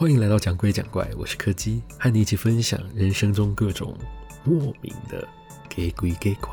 [0.00, 3.98] 欢迎来到讲鬼讲怪，我是柯基，和你一起分享人生中各种
[4.44, 5.26] 莫名的
[5.68, 6.52] 给鬼给怪。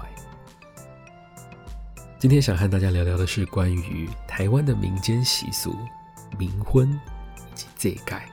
[2.18, 5.76] 今天想和大家聊聊的是关于台湾的民间习俗
[6.40, 6.92] 冥婚
[7.38, 8.28] 以及祭改。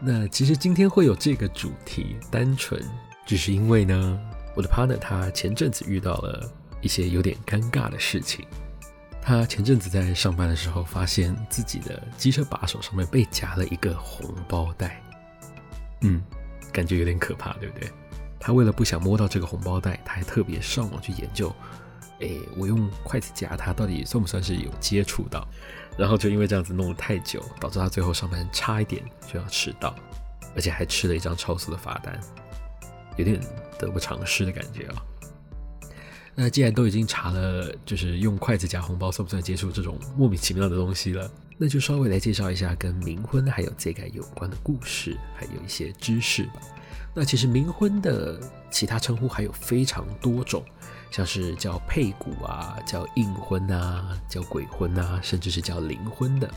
[0.00, 2.80] 那其实今天会有这个主题，单纯
[3.26, 4.20] 只是因为呢，
[4.54, 6.48] 我的 partner 他前阵子遇到了
[6.80, 8.46] 一些有点尴尬的事情。
[9.30, 15.00] 他前阵子在上班的时候，发现自己的机车把手上面被夹了一个红包袋，
[16.00, 16.20] 嗯，
[16.72, 17.88] 感觉有点可怕，对不对？
[18.40, 21.54] 他为了不想摸到这个红包袋，他还特别上网去研究，
[22.18, 25.46] 诶，我用筷子夹它到底算不算是有接触到？
[25.96, 29.00] 然后就因为这样子弄了太久，导致他最后上班差一点
[29.32, 29.94] 就要迟到，
[30.56, 32.18] 而且还吃了一张超速的罚单，
[33.16, 33.40] 有点
[33.78, 35.04] 得不偿失的感觉啊。
[36.42, 46.54] 那既然都已经查了，就是用筷子夹红包算不算接触这种莫名其妙的东西了，那就稍微来介绍一下跟冥婚还有这个有关的故事，还有一些知识吧。
[47.14, 50.64] 那其实冥婚的其他称呼还有非常多种，
[51.10, 56.50] 像是叫配骨啊，叫硬婚啊，叫鬼婚啊，甚至是叫灵婚的。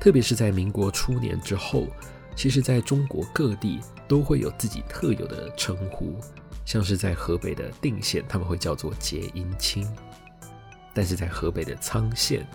[0.00, 1.88] 特别是在民国初年之后，
[2.34, 6.18] 其实在中国各地都会有自己特有的称呼。
[6.64, 9.84] 像是在河北的定县，他们会叫做结阴亲；
[10.94, 12.46] 但是在河北的沧县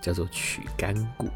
[0.00, 1.28] 叫做取干骨。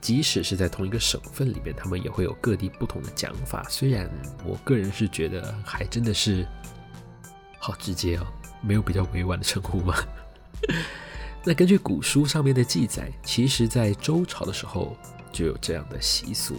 [0.00, 3.64] 即使是在同一个省份里面，他们也会有各地不同的讲法。
[3.68, 4.10] 虽然
[4.44, 6.44] 我个人是觉得，还真的是
[7.58, 8.26] 好直接哦，
[8.60, 9.94] 没有比较委婉的称呼吗？
[11.44, 14.96] 那根据古书上面的记载，其实在周朝的时候
[15.30, 16.56] 就有这样的习俗。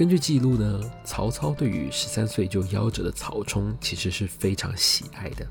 [0.00, 5.46] 根据记录呢，曹操对于十三岁就夭折的曹冲其实是非常喜爱的，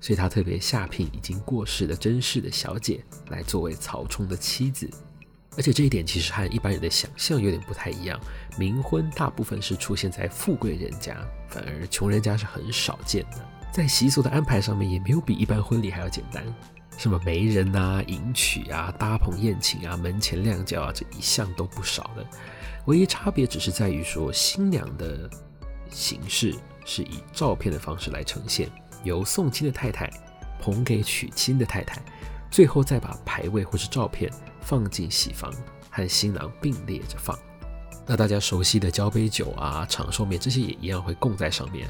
[0.00, 4.90] 所以他特别下聘已经过世的甄氏的小姐来作为曹冲的妻子。
[5.56, 8.18] 而且这一点其实和一般人的想象有点不太一样，
[8.58, 11.16] 冥婚大部分是出现在富贵人家，
[11.48, 13.48] 反而穷人家是很少见的。
[13.72, 16.44] 在习俗的安排上面，也没有比一般婚礼还要简单，
[16.98, 22.26] 什么媒人啊、迎娶啊、搭棚宴请啊、门前亮轿啊，这一项都不少的。
[22.86, 25.28] 唯一差别只是在于说，新娘的
[25.90, 26.54] 形式
[26.84, 28.68] 是以照片的方式来呈现，
[29.04, 30.10] 由送亲的太太
[30.60, 32.02] 捧给娶亲的太太，
[32.50, 34.30] 最后再把牌位或是照片
[34.60, 35.52] 放进喜房，
[35.90, 37.38] 和新郎并列着放。
[38.06, 41.88] 那大家熟悉的交杯酒啊、长寿面这些也一样会供在上面，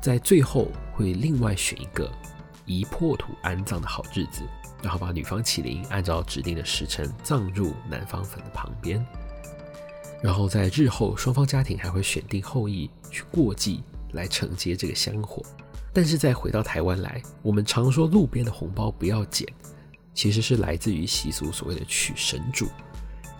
[0.00, 2.10] 在最后会另外选一个
[2.64, 4.42] 宜破土安葬的好日子，
[4.82, 9.04] 然后把女方起灵按照指定的时辰葬入男方坟的旁边。
[10.22, 15.42] 然后在日后，双方家庭还会选定后裔去过继，来承接这个香火。
[15.92, 19.46] 但是再回到台湾来，我们常说路边的红包不要捡，
[20.14, 22.68] 其实是来自于习俗所谓的娶神主，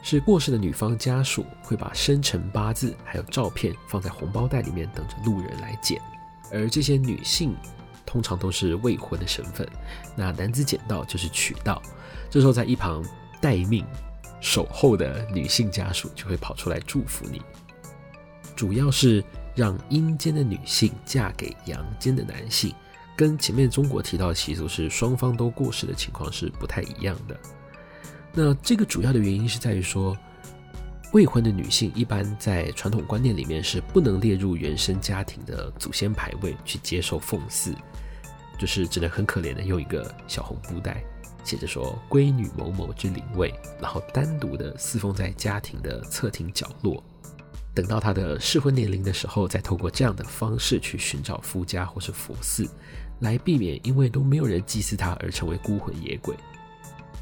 [0.03, 6.03] 是过世的女方家属会把生辰八字还有照片放在红包袋里面，等着路人来捡。
[6.51, 7.55] 而这些女性
[8.05, 9.67] 通常都是未婚的身份，
[10.17, 11.81] 那男子捡到就是娶到，
[12.29, 13.03] 这时候在一旁
[13.41, 13.87] 待命。
[14.43, 17.41] 守候的女性家属就会跑出来祝福你，
[18.57, 22.75] 主要是让阴间的女性嫁给阳间的男性，
[23.17, 27.39] 跟前面中国提到的习俗是双方都过世的情况是不太一样的。
[28.35, 30.17] 那这个主要的原因是在于说，
[31.13, 37.73] 未婚的女性一般在传统观念里面是不能列入原生家庭的祖先牌位去接受奉祀，
[38.59, 41.05] 就是只能很可怜的用一个小红布袋。
[41.45, 47.03] 写着说“闺女某某之灵位”，然后单独的侍奉在家庭的侧厅角落，
[47.75, 52.69] 等到她的适婚年龄的时候，再透过这样的方式去寻找夫家或是佛寺，
[53.21, 56.37] 来避免因为都没有人祭祀她而成为孤魂野鬼。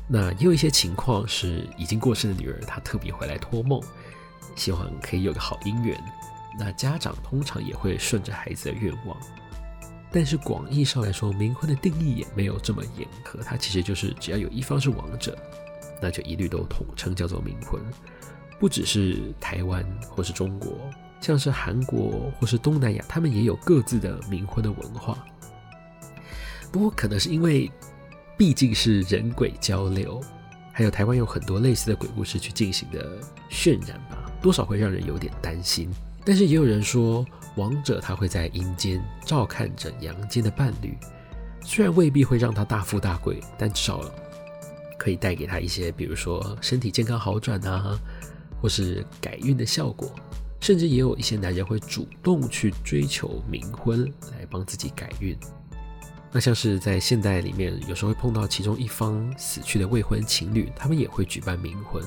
[0.07, 3.81] 那也有一些情况是已经过世的女儿，她特别回来托梦，
[4.57, 5.99] 希望可以有个好姻缘。
[6.59, 9.17] 那家长通常也会顺着孩子的愿望。
[10.13, 15.39] 但是广义上来说，冥婚的定义也没有这么严苛，它其实就是只要有一方是亡者，
[16.03, 17.81] 那就一律都统称叫做冥婚。
[18.59, 20.73] 不只是台湾或是中国，
[21.21, 25.25] 像是韩国或是东南亚，他们也有各自的冥婚的文化。
[26.73, 27.71] 不过可能是因为
[28.37, 30.21] 毕竟是人鬼交流，
[30.73, 33.19] 还有台湾有很多类似的鬼故事去进行的
[33.49, 35.91] 渲染吧，多少会让人有点担心。
[36.25, 37.25] 但是也有人说，
[37.57, 40.97] 王者他会在阴间照看着阳间的伴侣，
[41.63, 44.05] 虽然未必会让他大富大贵，但至少
[44.99, 47.99] 可以带给他一些，比如说身体健康好转啊，
[48.61, 50.11] 或是改运的效果。
[50.61, 55.35] 甚至也有一些男人会主动去追求冥婚来帮自己改运。
[56.33, 62.01] 那像是在现代里面，有时候会碰到其中一方死去的未婚情侣，他们也会举办冥婚。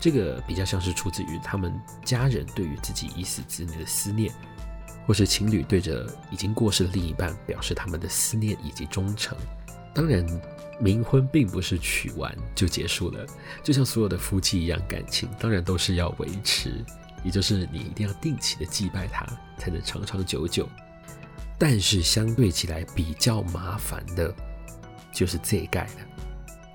[0.00, 4.32] 这个比较像是出自于他们家人对于自己已死子女的思念，
[5.06, 9.36] 或是情侣对着已经过世的另一半表示他们的思念以及忠诚。
[9.92, 10.26] 当然，
[10.82, 13.26] 冥婚并不是娶完就结束了，
[13.62, 16.82] 就像所有的夫妻一样，感情当然都是要维持，
[17.22, 19.26] 也就是你一定要定期的祭拜他，
[19.58, 20.66] 才能长长久久。
[21.58, 24.34] 但是相对起来比较麻烦的，
[25.12, 25.90] 就是这盖了。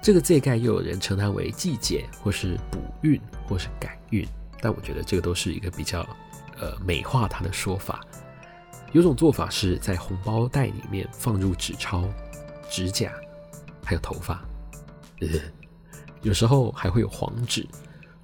[0.02, 4.28] 这个这盖又有人称它为祭解，或是补运，或是改运。
[4.60, 6.02] 但我觉得这个都是一个比较
[6.60, 8.00] 呃美化它的说法。
[8.92, 12.10] 有种做法是在红包袋里面放入纸钞、
[12.70, 13.14] 指甲，
[13.86, 14.44] 还有头发。
[15.20, 15.28] 呃，
[16.24, 17.66] 有时候还会有黄纸，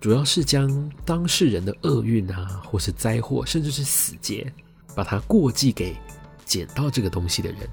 [0.01, 4.51] 主要是将当事人的厄运啊，或是灾祸，甚至是死劫，
[4.95, 5.95] 把它过继给。
[6.47, 7.67] 捡到这个东西的人，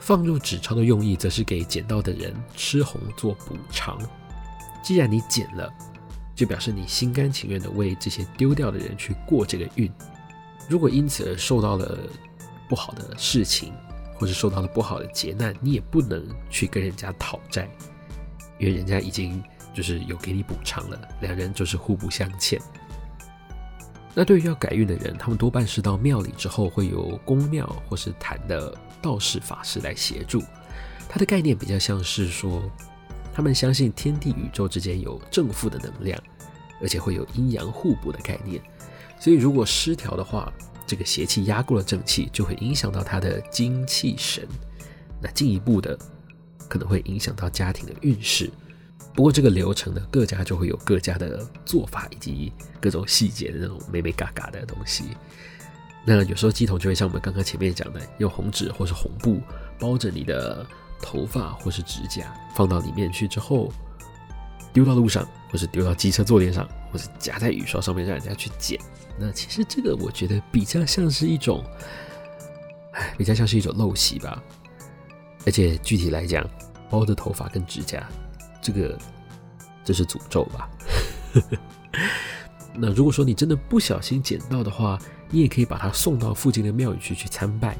[0.00, 3.96] 放入纸钞的用意，则是给捡到的人吃红做补偿。
[4.82, 5.72] 既然你捡了，
[6.34, 9.90] 就表示你心甘情愿的为这些丢掉的人去过这个运。
[10.68, 11.98] 如果因此而受到了
[12.68, 13.72] 不好的事情，
[14.16, 17.68] 或者受到了不好的劫难，你也不能去跟人家讨债，
[18.58, 19.42] 因为人家已经
[19.72, 22.60] 就是有给你补偿了，两人就是互不相欠。
[24.18, 30.42] 那对于要改运的人，他们多半是到庙里之后，会有宫庙或是坛的道士法师来协助。
[31.08, 32.68] 它的概念比较像是说，
[33.32, 36.20] 他们相信天地宇宙之间有正负的能量，
[36.82, 38.60] 而且会有阴阳互补的概念。
[39.20, 40.52] 所以如果失调的话，
[40.84, 44.44] 这个邪气压过了正气，就会影响到他的精气神。
[45.22, 45.96] 那进一步的，
[46.68, 48.50] 可能会影响到家庭的运势。
[49.18, 55.06] 不过这个流程呢，各家就会有各家的做法，以及各种细节的那种美美嘎嘎的东西。
[56.04, 59.40] 那有时候乩童就会像我们刚刚前面讲的，用红纸或是红布
[59.76, 60.64] 包着你的
[61.02, 63.72] 头发或是指甲，放到里面去之后，
[64.72, 68.80] 丢到路上，或是丢到机车坐垫上，或是夹在雨刷上面让人家去捡。
[69.18, 71.64] 那其实这个我觉得比较像是一种，
[72.92, 74.40] 哎，比较像是一种陋习吧。
[75.44, 76.48] 而且具体来讲，
[76.88, 78.08] 包的头发跟指甲。
[78.70, 78.98] 这个
[79.82, 80.68] 这是诅咒吧？
[82.76, 84.98] 那如果说你真的不小心捡到的话，
[85.30, 87.74] 你也可以把它送到附近的庙宇去去参拜，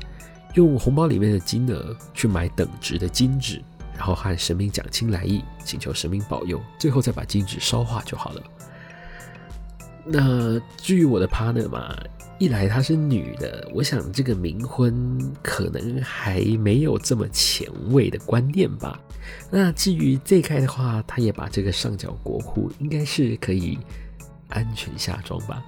[0.55, 3.63] 用红包里面的金额去买等值的金纸，
[3.95, 8.43] 然后和神明讲清来意，请求神明保佑，最后再把金纸烧化就好了。
[10.07, 11.95] 那至于我的 partner 嘛。
[12.39, 18.99] 一来她是女的，我想这个冥婚可能还没有这么前卫的观念吧。
[19.51, 23.79] 那至于这开的话，她也把这个上缴国库，应该是可以
[24.49, 25.63] 安全下庄吧。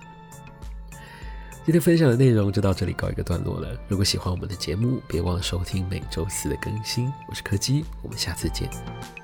[1.67, 3.79] 今天分享的内容就到这里告一个段落了。
[3.87, 7.13] 如果喜欢我们的节目，别忘了收听每周四的更新。
[7.29, 9.20] 我是柯基，我们下次见。